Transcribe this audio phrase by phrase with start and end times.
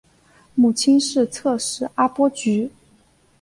[0.55, 2.71] 母亲是侧室阿波局。